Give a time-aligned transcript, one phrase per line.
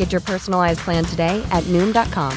[0.00, 2.32] Get your personalized plan today at Noom.com.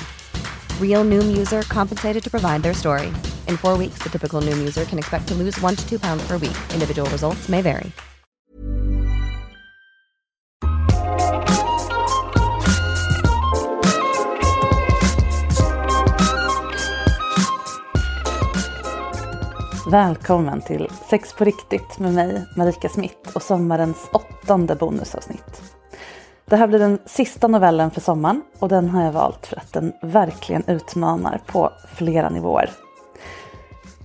[0.82, 3.08] Real Noom user compensated to provide their story.
[3.48, 6.28] In four weeks, the typical Noom user can expect to lose one to two pounds
[6.28, 6.58] per week.
[6.74, 7.92] Individual results may vary.
[19.92, 25.83] Välkommen till Sex på riktigt med mig, Marika Smith och sommarens åttonde bonusavsnitt.
[26.54, 29.74] Det här blir den sista novellen för sommaren och den har jag valt för att
[29.74, 32.70] den verkligen utmanar på flera nivåer.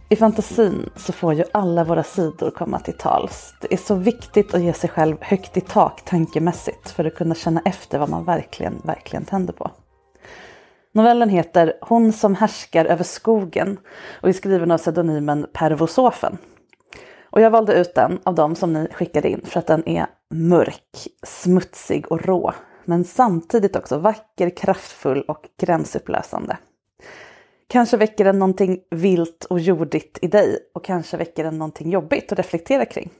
[0.09, 3.55] I fantasin så får ju alla våra sidor komma till tals.
[3.61, 7.35] Det är så viktigt att ge sig själv högt i tak tankemässigt för att kunna
[7.35, 9.71] känna efter vad man verkligen, verkligen tänder på.
[10.93, 13.79] Novellen heter Hon som härskar över skogen
[14.23, 16.39] och är skriven av pseudonymen Pervosofen.
[17.39, 20.07] Och jag valde ut den av dem som ni skickade in för att den är
[20.35, 22.53] mörk, smutsig och rå.
[22.85, 26.57] Men samtidigt också vacker, kraftfull och gränsupplösande.
[27.69, 32.33] Kanske väcker den någonting vilt och jordigt i dig och kanske väcker den någonting jobbigt
[32.33, 33.11] att reflektera kring.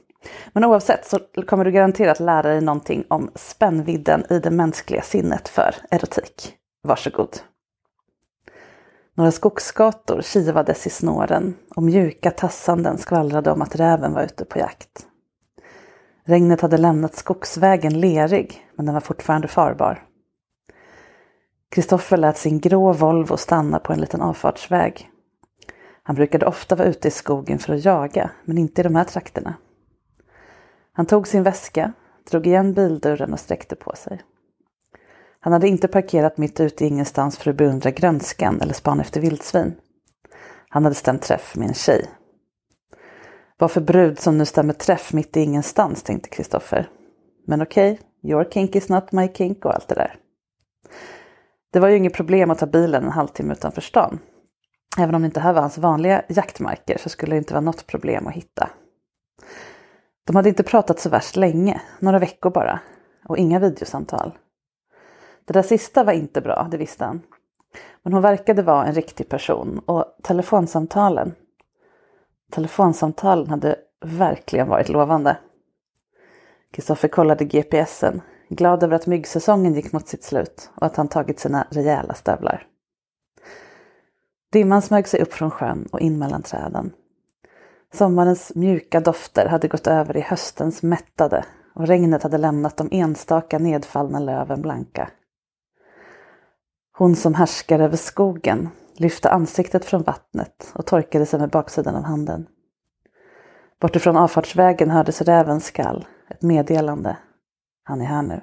[0.53, 5.47] Men oavsett så kommer du garanterat lära dig någonting om spännvidden i det mänskliga sinnet
[5.47, 6.53] för erotik.
[6.83, 7.37] Varsågod!
[9.19, 14.59] Några skogsgator kivades i snåren och mjuka tassanden skvallrade om att räven var ute på
[14.59, 15.07] jakt.
[16.23, 20.03] Regnet hade lämnat skogsvägen lerig, men den var fortfarande farbar.
[21.69, 25.09] Kristoffer lät sin grå Volvo stanna på en liten avfartsväg.
[26.03, 29.03] Han brukade ofta vara ute i skogen för att jaga, men inte i de här
[29.03, 29.53] trakterna.
[30.91, 31.93] Han tog sin väska,
[32.31, 34.21] drog igen bildörren och sträckte på sig.
[35.39, 39.21] Han hade inte parkerat mitt ute i ingenstans för att beundra grönskan eller spana efter
[39.21, 39.75] vildsvin.
[40.69, 42.05] Han hade stämt träff med en tjej.
[43.57, 46.89] Vad för brud som nu stämmer träff mitt i ingenstans, tänkte Kristoffer.
[47.47, 50.15] Men okej, okay, your kink is not my kink och allt det där.
[51.71, 54.19] Det var ju inget problem att ta bilen en halvtimme utanför stan.
[54.97, 57.87] Även om det inte här var hans vanliga jaktmarker så skulle det inte vara något
[57.87, 58.69] problem att hitta.
[60.27, 62.79] De hade inte pratat så värst länge, några veckor bara.
[63.27, 64.31] Och inga videosamtal.
[65.49, 67.21] Det där sista var inte bra, det visste han.
[68.03, 71.35] Men hon verkade vara en riktig person och telefonsamtalen.
[72.51, 75.37] Telefonsamtalen hade verkligen varit lovande.
[76.73, 81.39] Kristoffer kollade GPSen, glad över att myggsäsongen gick mot sitt slut och att han tagit
[81.39, 82.67] sina rejäla stövlar.
[84.51, 86.91] Dimman smög sig upp från sjön och in mellan träden.
[87.93, 91.45] Sommarens mjuka dofter hade gått över i höstens mättade
[91.75, 95.09] och regnet hade lämnat de enstaka nedfallna löven blanka.
[96.99, 102.03] Hon som härskar över skogen lyfte ansiktet från vattnet och torkade sig med baksidan av
[102.03, 102.47] handen.
[103.81, 107.17] Bortifrån avfartsvägen hördes rävens skall, ett meddelande.
[107.83, 108.41] Han är här nu.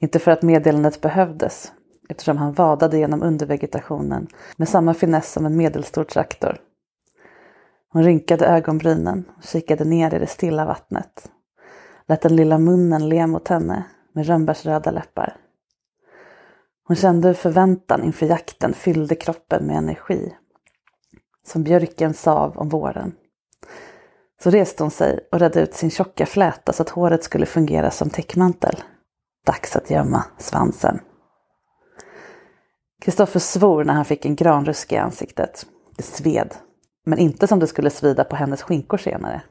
[0.00, 1.72] Inte för att meddelandet behövdes,
[2.08, 6.60] eftersom han vadade genom undervegetationen med samma finess som en medelstor traktor.
[7.88, 11.30] Hon rynkade ögonbrynen och kikade ner i det stilla vattnet.
[12.06, 15.36] Lät den lilla munnen le mot henne med rönnbärsröda läppar.
[16.84, 20.34] Hon kände hur förväntan inför jakten fyllde kroppen med energi.
[21.46, 23.14] Som björken sav om våren.
[24.42, 27.90] Så reste hon sig och redde ut sin tjocka fläta så att håret skulle fungera
[27.90, 28.82] som täckmantel.
[29.46, 31.00] Dags att gömma svansen.
[33.00, 35.66] Kristoffer svor när han fick en granrusk i ansiktet.
[35.96, 36.54] Det sved,
[37.06, 39.42] men inte som det skulle svida på hennes skinkor senare.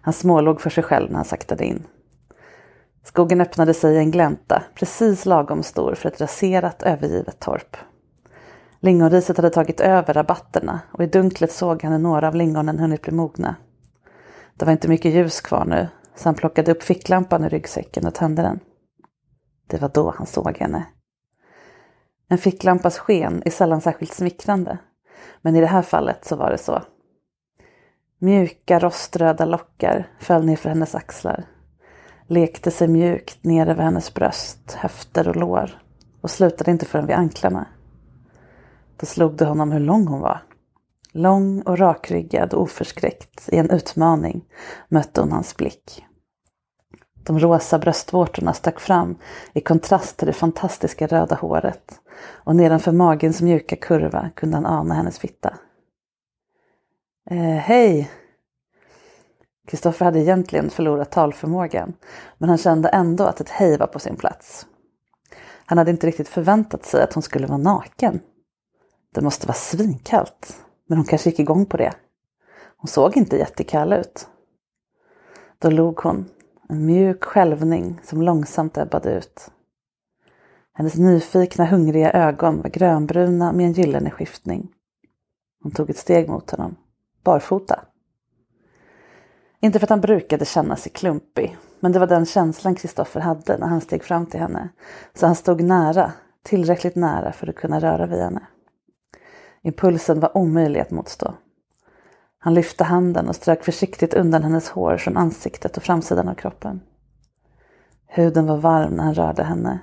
[0.00, 1.86] Han smålog för sig själv när han saktade in.
[3.04, 7.76] Skogen öppnade sig i en glänta, precis lagom stor för ett raserat övergivet torp.
[8.80, 13.02] Lingonriset hade tagit över rabatterna och i dunklet såg han hur några av lingonen hunnit
[13.02, 13.56] bli mogna.
[14.54, 18.14] Det var inte mycket ljus kvar nu, så han plockade upp ficklampan ur ryggsäcken och
[18.14, 18.60] tände den.
[19.66, 20.86] Det var då han såg henne.
[22.28, 24.78] En ficklampas sken är sällan särskilt smickrande,
[25.42, 26.82] men i det här fallet så var det så.
[28.18, 31.44] Mjuka roströda lockar föll ner för hennes axlar,
[32.30, 35.82] lekte sig mjukt ner över hennes bröst, höfter och lår
[36.20, 37.66] och slutade inte förrän vid anklarna.
[38.96, 40.42] Då slog det honom hur lång hon var.
[41.12, 44.44] Lång och rakryggad och oförskräckt i en utmaning
[44.88, 46.04] mötte hon hans blick.
[47.26, 49.16] De rosa bröstvårtorna stack fram
[49.52, 54.94] i kontrast till det fantastiska röda håret och nedanför magens mjuka kurva kunde han ana
[54.94, 55.54] hennes fitta.
[57.30, 58.10] Eh, Hej!
[59.70, 61.92] Kristoffer hade egentligen förlorat talförmågan
[62.38, 64.66] men han kände ändå att ett hej var på sin plats.
[65.64, 68.20] Han hade inte riktigt förväntat sig att hon skulle vara naken.
[69.14, 70.56] Det måste vara svinkallt,
[70.86, 71.92] men hon kanske gick igång på det.
[72.76, 74.28] Hon såg inte jättekall ut.
[75.58, 76.28] Då log hon,
[76.68, 79.50] en mjuk skälvning som långsamt ebbade ut.
[80.72, 84.68] Hennes nyfikna, hungriga ögon var grönbruna med en gyllene skiftning.
[85.62, 86.76] Hon tog ett steg mot honom,
[87.24, 87.80] barfota.
[89.60, 93.58] Inte för att han brukade känna sig klumpig, men det var den känslan Kristoffer hade
[93.58, 94.68] när han steg fram till henne.
[95.14, 96.12] Så han stod nära,
[96.42, 98.46] tillräckligt nära för att kunna röra vid henne.
[99.62, 101.34] Impulsen var omöjlig att motstå.
[102.38, 106.80] Han lyfte handen och strök försiktigt undan hennes hår från ansiktet och framsidan av kroppen.
[108.06, 109.78] Huden var varm när han rörde henne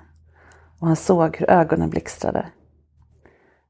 [0.79, 2.47] och han såg hur ögonen blixtrade.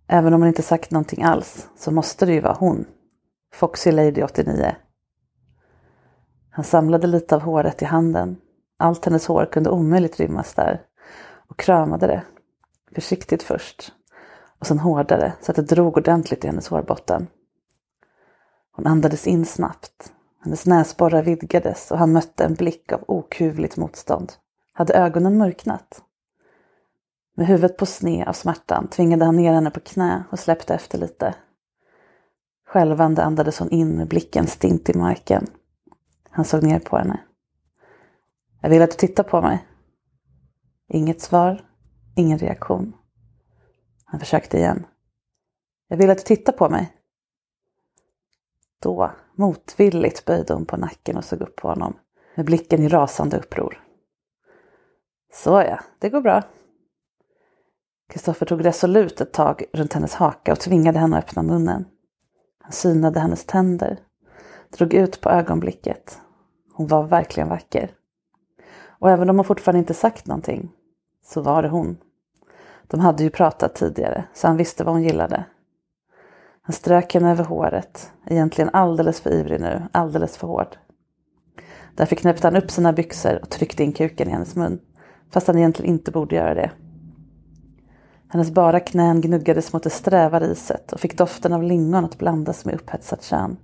[0.07, 2.85] Även om hon inte sagt någonting alls så måste det ju vara hon,
[3.53, 4.75] Foxy Lady 89.
[6.57, 8.37] Han samlade lite av håret i handen.
[8.77, 10.81] Allt hennes hår kunde omöjligt rymmas där
[11.47, 12.23] och kramade det.
[12.95, 13.93] Försiktigt först
[14.59, 17.27] och sen hårdare så att det drog ordentligt i hennes hårbotten.
[18.71, 20.13] Hon andades in snabbt.
[20.43, 24.33] Hennes näsborrar vidgades och han mötte en blick av okuvligt motstånd.
[24.73, 26.01] Hade ögonen mörknat?
[27.35, 30.97] Med huvudet på sned av smärtan tvingade han ner henne på knä och släppte efter
[30.97, 31.35] lite.
[32.67, 35.47] Skälvande andades hon in med blicken stint i marken.
[36.37, 37.19] Han såg ner på henne.
[38.61, 39.67] Jag vill att du tittar på mig.
[40.87, 41.69] Inget svar,
[42.15, 42.95] ingen reaktion.
[44.05, 44.85] Han försökte igen.
[45.87, 46.93] Jag vill att du tittar på mig.
[48.79, 51.97] Då, motvilligt, böjde hon på nacken och såg upp på honom
[52.35, 53.83] med blicken i rasande uppror.
[55.33, 56.43] Såja, det går bra.
[58.09, 61.85] Kristoffer tog resolut ett tag runt hennes haka och tvingade henne att öppna munnen.
[62.59, 63.99] Han synade hennes tänder,
[64.69, 66.21] drog ut på ögonblicket.
[66.77, 67.91] Hon var verkligen vacker.
[68.87, 70.71] Och även om hon fortfarande inte sagt någonting,
[71.25, 71.97] så var det hon.
[72.87, 75.43] De hade ju pratat tidigare, så han visste vad hon gillade.
[76.61, 80.77] Han strök henne över håret, egentligen alldeles för ivrig nu, alldeles för hård.
[81.95, 84.79] Därför knäppte han upp sina byxor och tryckte in kuken i hennes mun,
[85.29, 86.71] fast han egentligen inte borde göra det.
[88.27, 92.65] Hennes bara knän gnuggades mot det sträva riset och fick doften av lingon att blandas
[92.65, 93.57] med upphetsat kön.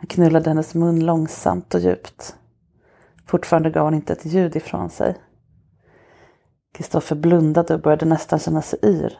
[0.00, 2.36] Han knullade hennes mun långsamt och djupt.
[3.26, 5.16] Fortfarande gav hon inte ett ljud ifrån sig.
[6.74, 9.18] Kristoffer blundade och började nästan känna sig yr.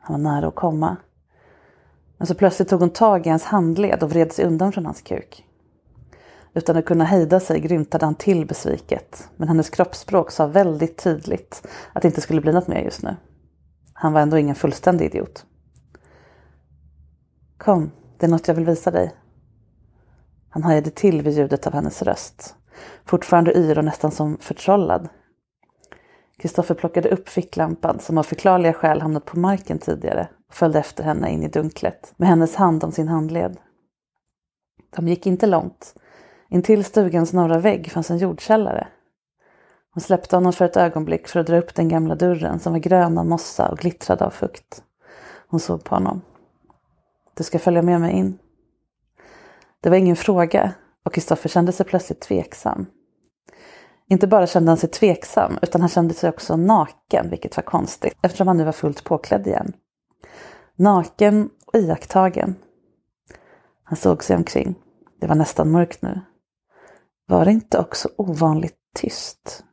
[0.00, 0.96] Han var nära att komma.
[2.16, 5.02] Men så plötsligt tog hon tag i hans handled och vred sig undan från hans
[5.02, 5.46] kuk.
[6.54, 9.28] Utan att kunna hejda sig grymtade han till besviket.
[9.36, 13.16] Men hennes kroppsspråk sa väldigt tydligt att det inte skulle bli något mer just nu.
[13.92, 15.46] Han var ändå ingen fullständig idiot.
[17.56, 19.14] Kom, det är något jag vill visa dig.
[20.50, 22.54] Han hajade till vid ljudet av hennes röst.
[23.04, 25.08] Fortfarande yr och nästan som förtrollad.
[26.38, 31.04] Kristoffer plockade upp ficklampan som av förklarliga skäl hamnat på marken tidigare och följde efter
[31.04, 33.56] henne in i dunklet med hennes hand om sin handled.
[34.96, 35.94] De gick inte långt.
[36.48, 38.88] Intill stugans norra vägg fanns en jordkällare.
[39.94, 42.80] Hon släppte honom för ett ögonblick för att dra upp den gamla dörren som var
[42.80, 44.82] grön av mossa och glittrade av fukt.
[45.48, 46.20] Hon såg på honom.
[47.34, 48.38] Du ska följa med mig in.
[49.80, 52.86] Det var ingen fråga och Kristoffer kände sig plötsligt tveksam.
[54.08, 58.18] Inte bara kände han sig tveksam utan han kände sig också naken, vilket var konstigt
[58.22, 59.72] eftersom han nu var fullt påklädd igen.
[60.76, 62.56] Naken och iakttagen.
[63.84, 64.74] Han såg sig omkring.
[65.20, 66.20] Det var nästan mörkt nu.
[67.26, 69.64] Var det inte också ovanligt tyst?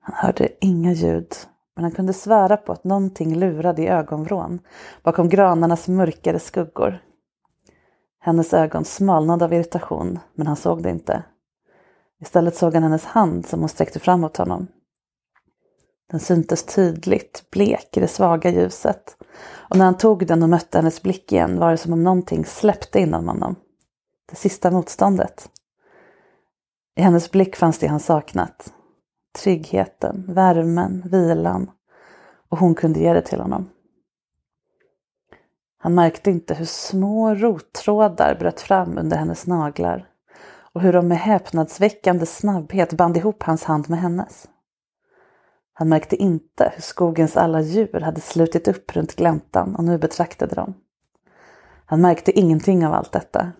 [0.00, 1.34] Han hörde inga ljud,
[1.76, 4.60] Men han kunde svära på att någonting lurade i ögonvrån
[5.02, 7.02] bakom granarnas mörkare skuggor.
[8.24, 11.22] Hennes ögon smalnade av irritation, men han såg det inte.
[12.20, 14.66] Istället såg han hennes hand som hon sträckte fram mot honom.
[16.10, 19.16] Den syntes tydligt, blek i det svaga ljuset.
[19.70, 22.44] Och när han tog den och mötte hennes blick igen var det som om någonting
[22.44, 23.56] släppte inom honom.
[24.30, 25.50] Det sista motståndet.
[26.96, 28.72] I hennes blick fanns det han saknat.
[29.38, 31.70] Tryggheten, värmen, vilan.
[32.48, 33.68] Och hon kunde ge det till honom.
[35.84, 40.08] Han märkte inte hur små rottrådar bröt fram under hennes naglar
[40.72, 44.48] och hur de med häpnadsväckande snabbhet band ihop hans hand med hennes.
[45.72, 50.54] Han märkte inte hur skogens alla djur hade slutit upp runt gläntan och nu betraktade
[50.54, 50.74] dem.
[51.86, 53.52] Han märkte ingenting av allt detta.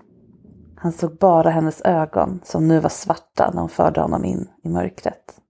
[0.76, 4.68] Han såg bara hennes ögon som nu var svarta när hon förde honom in i
[4.68, 5.40] mörkret.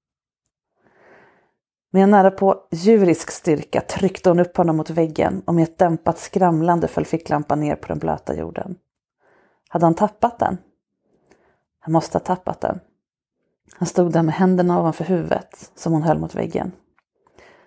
[1.94, 5.78] Med en nära på djurisk styrka tryckte hon upp honom mot väggen och med ett
[5.78, 8.76] dämpat skramlande föll ficklampan ner på den blöta jorden.
[9.68, 10.58] Hade han tappat den?
[11.80, 12.80] Han måste ha tappat den.
[13.75, 16.72] Han stod där med händerna ovanför huvudet som hon höll mot väggen.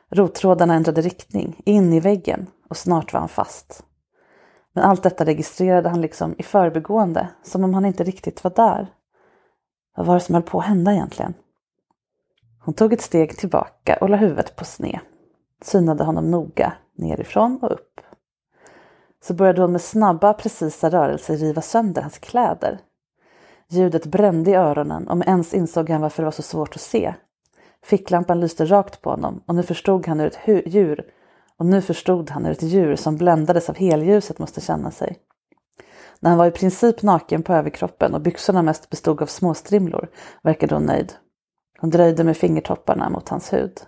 [0.09, 3.83] Rottrådarna ändrade riktning, in i väggen och snart var han fast.
[4.73, 8.87] Men allt detta registrerade han liksom i förbigående, som om han inte riktigt var där.
[9.95, 11.33] Vad var det som höll på att hända egentligen?
[12.65, 14.99] Hon tog ett steg tillbaka och la huvudet på sned.
[15.61, 18.01] Synade honom noga, nerifrån och upp.
[19.23, 22.79] Så började hon med snabba, precisa rörelser riva sönder hans kläder.
[23.69, 26.81] Ljudet brände i öronen och med ens insåg han varför det var så svårt att
[26.81, 27.13] se.
[27.83, 31.05] Ficklampan lyste rakt på honom och nu förstod han hur ett djur
[31.57, 35.17] och nu förstod han hur ett djur som bländades av helljuset måste känna sig.
[36.19, 40.09] När han var i princip naken på överkroppen och byxorna mest bestod av småstrimlor
[40.43, 41.13] verkade hon nöjd.
[41.77, 43.81] Hon dröjde med fingertopparna mot hans hud.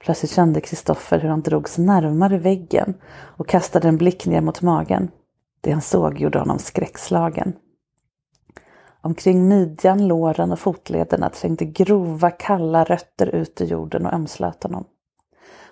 [0.00, 5.10] Plötsligt kände Kristoffer hur han drogs närmare väggen och kastade en blick ner mot magen.
[5.60, 7.52] Det han såg gjorde honom skräckslagen.
[9.00, 14.84] Omkring midjan, låren och fotlederna trängde grova kalla rötter ut ur jorden och ömslöt honom.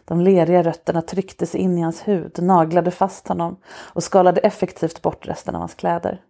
[0.04, 5.28] De leriga rötterna trycktes in i hans hud, naglade fast honom och skalade effektivt bort
[5.28, 6.22] resten av hans kläder.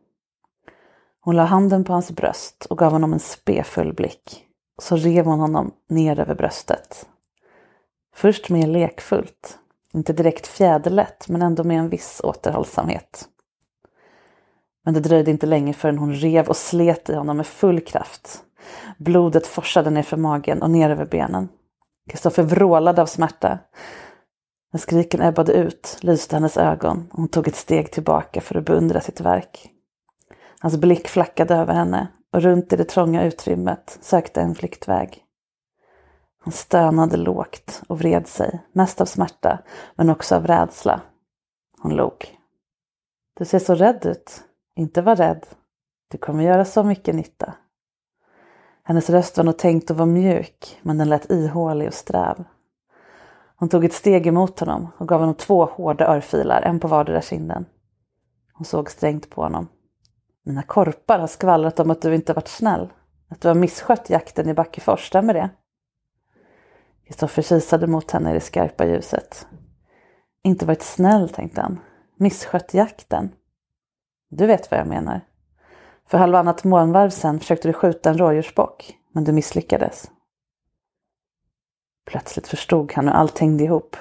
[1.26, 4.44] Hon la handen på hans bröst och gav honom en spefull blick.
[4.82, 7.08] Så rev hon honom ner över bröstet.
[8.14, 9.58] Först mer lekfullt,
[9.92, 13.28] inte direkt fjäderlätt men ändå med en viss återhållsamhet.
[14.84, 18.42] Men det dröjde inte länge förrän hon rev och slet i honom med full kraft.
[18.98, 21.48] Blodet forsade ner för magen och ner över benen.
[22.10, 23.58] Kristoffer vrålade av smärta.
[24.72, 28.64] När skriken ebbade ut lyste hennes ögon och hon tog ett steg tillbaka för att
[28.64, 29.72] beundra sitt verk.
[30.60, 35.22] Hans blick flackade över henne och runt i det trånga utrymmet sökte en flyktväg.
[36.42, 39.58] Han stönade lågt och vred sig, mest av smärta
[39.96, 41.00] men också av rädsla.
[41.78, 42.38] Hon log.
[43.38, 44.44] Du ser så rädd ut.
[44.76, 45.46] Inte var rädd.
[46.10, 47.54] Du kommer göra så mycket nytta.
[48.82, 52.44] Hennes röst var nog tänkt att vara mjuk, men den lät ihålig och sträv.
[53.56, 57.22] Hon tog ett steg emot honom och gav honom två hårda örfilar, en på vardera
[57.22, 57.66] kinden.
[58.52, 59.68] Hon såg strängt på honom.
[60.46, 62.92] Mina korpar har skvallrat om att du inte varit snäll.
[63.28, 65.50] Att du har misskött jakten i Backefors, stämmer det?
[67.06, 69.46] Kristoffer kisade mot henne i det skarpa ljuset.
[70.42, 71.80] Inte varit snäll, tänkte han.
[72.16, 73.32] Misskött jakten.
[74.30, 75.20] Du vet vad jag menar.
[76.08, 80.10] För halvannat månvarv sen försökte du skjuta en rådjursbock, men du misslyckades.
[82.04, 83.96] Plötsligt förstod han hur allt hängde ihop.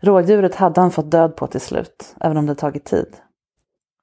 [0.00, 3.16] Rådjuret hade han fått död på till slut, även om det tagit tid.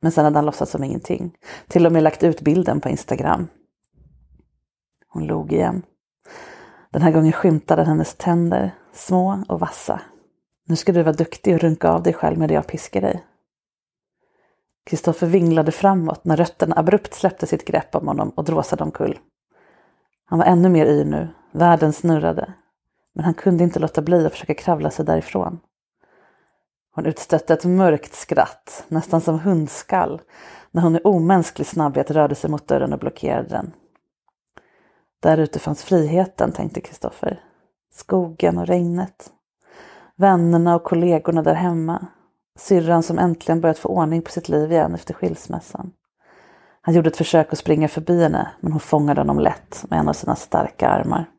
[0.03, 1.38] Men sen hade han låtsats som ingenting.
[1.67, 3.48] Till och med lagt ut bilden på Instagram.
[5.07, 5.81] Hon log igen.
[6.91, 10.01] Den här gången skymtade hennes tänder, små och vassa.
[10.67, 13.25] Nu ska du vara duktig och runka av dig själv med det jag piskar dig.
[14.86, 19.19] Kristoffer vinglade framåt när rötterna abrupt släppte sitt grepp om honom och dråsade omkull.
[20.25, 22.53] Han var ännu mer yr nu, världen snurrade.
[23.15, 25.60] Men han kunde inte låta bli att försöka kravla sig därifrån.
[26.96, 30.22] Hon utstötte ett mörkt skratt, nästan som hundskall,
[30.72, 33.72] när hon med omänsklig snabbhet rörde sig mot dörren och blockerade den.
[35.20, 37.44] Där ute fanns friheten, tänkte Kristoffer.
[37.94, 39.32] Skogen och regnet.
[40.16, 42.08] Vännerna och kollegorna där hemma.
[42.60, 45.92] Syrran som äntligen börjat få ordning på sitt liv igen efter skilsmässan.
[46.82, 50.10] Han gjorde ett försök att springa förbi henne, men hon fångade honom lätt med en
[50.10, 51.30] av sina starka armar.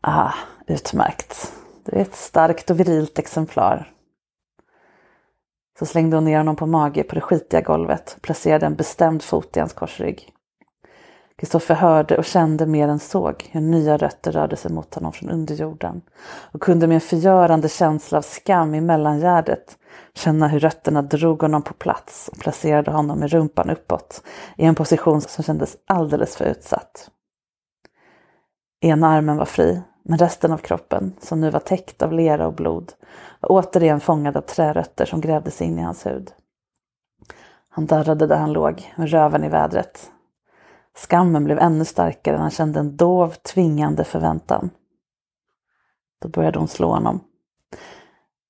[0.00, 0.34] Ah,
[0.66, 1.52] utmärkt.
[1.84, 3.92] Du är ett starkt och virilt exemplar.
[5.78, 9.22] Så slängde hon ner honom på mage på det skitiga golvet och placerade en bestämd
[9.22, 10.32] fot i hans korsrygg.
[11.36, 15.30] Kristoffer hörde och kände mer än såg hur nya rötter rörde sig mot honom från
[15.30, 16.02] underjorden
[16.52, 19.78] och kunde med en förgörande känsla av skam i mellangärdet
[20.14, 24.22] känna hur rötterna drog honom på plats och placerade honom med rumpan uppåt
[24.56, 27.10] i en position som kändes alldeles för utsatt.
[28.80, 32.54] Ena armen var fri, men resten av kroppen, som nu var täckt av lera och
[32.54, 32.92] blod,
[33.40, 36.32] återigen fångad av trärötter som grävde sig in i hans hud.
[37.68, 40.10] Han darrade där han låg, med röven i vädret.
[40.94, 44.70] Skammen blev ännu starkare när han kände en dov, tvingande förväntan.
[46.20, 47.20] Då började hon slå honom.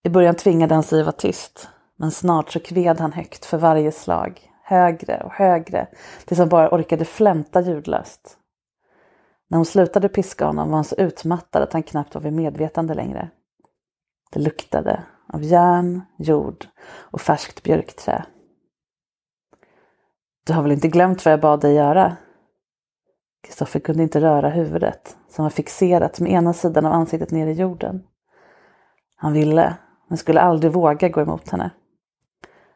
[0.02, 3.59] I början tvingade han sig att vara tyst, men snart så kved han högt för
[3.59, 5.87] varje slag, högre och högre,
[6.25, 8.38] tills han bara orkade flämta ljudlöst.
[9.49, 12.95] När hon slutade piska honom var han så utmattad att han knappt var vid medvetande
[12.95, 13.30] längre.
[14.30, 18.25] Det luktade av järn, jord och färskt björkträ.
[20.47, 22.16] Du har väl inte glömt vad jag bad dig göra?
[23.42, 27.52] Kristoffer kunde inte röra huvudet, som var fixerat med ena sidan av ansiktet ner i
[27.52, 28.02] jorden.
[29.16, 29.76] Han ville,
[30.08, 31.70] men skulle aldrig våga gå emot henne.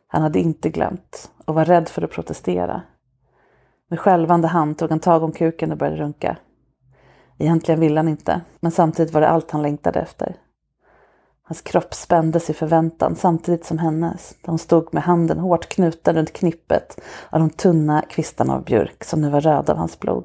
[0.06, 2.82] Han hade inte glömt och var rädd för att protestera.
[3.88, 6.36] Med skälvande hand tog han tag om kuken och började runka.
[7.38, 10.36] Egentligen ville han inte, men samtidigt var det allt han längtade efter.
[11.44, 14.36] Hans kropp spändes i förväntan samtidigt som hennes.
[14.42, 19.20] De stod med handen hårt knuten runt knippet av de tunna kvistarna av björk som
[19.20, 20.24] nu var röda av hans blod.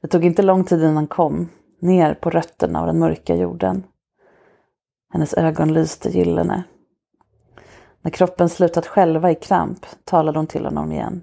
[0.00, 1.48] Det tog inte lång tid innan han kom,
[1.80, 3.82] ner på rötterna av den mörka jorden.
[5.12, 6.64] Hennes ögon lyste gyllene.
[8.02, 11.22] När kroppen slutat själva i kramp talade hon till honom igen.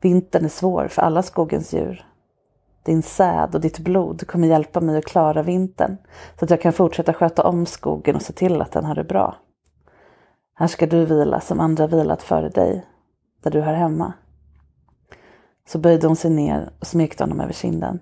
[0.00, 2.06] Vintern är svår för alla skogens djur.
[2.84, 5.96] Din säd och ditt blod kommer hjälpa mig att klara vintern
[6.38, 9.04] så att jag kan fortsätta sköta om skogen och se till att den har det
[9.04, 9.36] bra.
[10.54, 12.86] Här ska du vila som andra vilat före dig,
[13.42, 14.12] där du hör hemma.
[15.68, 18.00] Så böjde hon sig ner och smekte honom över kinden.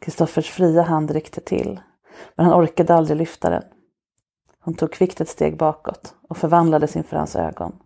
[0.00, 1.80] Kristoffers fria hand ryckte till,
[2.36, 3.62] men han orkade aldrig lyfta den.
[4.60, 7.76] Hon tog kvickt ett steg bakåt och förvandlades inför hans ögon.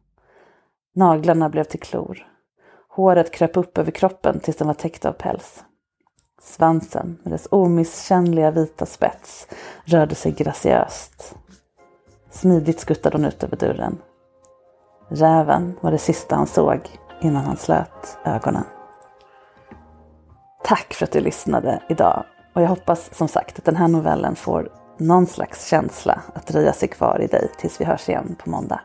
[0.94, 2.26] Naglarna blev till klor.
[2.88, 5.64] Håret kröp upp över kroppen tills den var täckt av päls.
[6.42, 9.48] Svansen med dess omisskännliga vita spets
[9.84, 11.34] rörde sig graciöst.
[12.30, 13.98] Smidigt skuttade hon ut över dörren.
[15.08, 16.80] Räven var det sista han såg
[17.20, 18.64] innan han slöt ögonen.
[20.64, 24.36] Tack för att du lyssnade idag och jag hoppas som sagt att den här novellen
[24.36, 28.50] får någon slags känsla att dröja sig kvar i dig tills vi hörs igen på
[28.50, 28.80] måndag.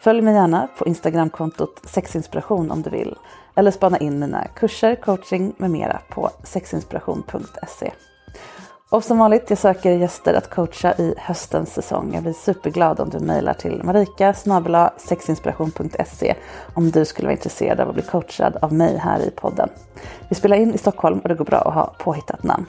[0.00, 3.16] Följ mig gärna på Instagramkontot sexinspiration om du vill
[3.58, 7.92] eller spana in mina kurser, coaching med mera på sexinspiration.se.
[8.90, 12.10] Och som vanligt, jag söker gäster att coacha i höstens säsong.
[12.14, 14.34] Jag blir superglad om du mejlar till marika
[14.96, 16.34] sexinspiration.se
[16.74, 19.68] om du skulle vara intresserad av att bli coachad av mig här i podden.
[20.28, 22.66] Vi spelar in i Stockholm och det går bra att ha påhittat namn.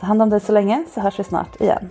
[0.00, 1.90] Ta hand om dig så länge så hörs vi snart igen.